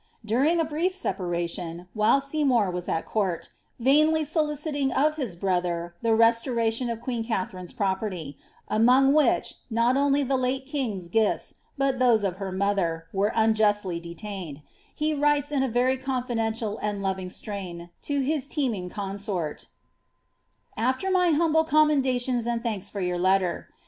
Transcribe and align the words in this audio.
During 0.25 0.59
a 0.59 0.65
brief 0.65 0.95
separation, 0.95 1.87
while 1.93 2.19
Seymour 2.19 2.71
was 2.71 2.89
at 2.89 3.05
court, 3.05 3.49
vainly 3.79 4.23
soliciting 4.25 4.91
of 4.91 5.15
his 5.15 5.35
brother 5.35 5.93
the 6.01 6.09
restoimtioa 6.09 6.91
of 6.91 6.99
queen 7.01 7.23
Katharine^s 7.23 7.75
property, 7.77 8.35
among 8.67 9.13
which 9.13 9.53
not 9.69 9.95
only 9.97 10.23
the 10.23 10.37
late 10.37 10.65
k'uxgt 10.65 11.11
gifts, 11.11 11.53
but 11.77 11.99
those 11.99 12.23
of 12.23 12.37
her 12.37 12.51
mother, 12.51 13.05
were 13.13 13.31
unjustly 13.35 13.99
detained, 13.99 14.63
he 14.95 15.13
writes 15.13 15.51
in 15.51 15.61
i 15.61 15.67
very 15.67 15.97
confidential 15.99 16.79
and 16.79 17.03
loving 17.03 17.29
strain 17.29 17.91
to 18.01 18.21
his 18.21 18.47
teeming 18.47 18.89
consort:" 18.89 19.67
AAer 20.79 21.11
my 21.11 21.29
humble 21.29 21.63
commendations 21.63 22.47
and 22.47 22.63
thanks 22.63 22.89
for 22.89 23.01
your 23.01 23.19
letter. 23.19 23.69